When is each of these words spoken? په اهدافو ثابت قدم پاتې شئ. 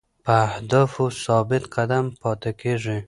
په 0.25 0.33
اهدافو 0.47 1.03
ثابت 1.25 1.63
قدم 1.75 2.05
پاتې 2.19 2.51
شئ. 2.83 2.97